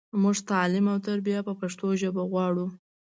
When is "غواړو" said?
2.31-2.65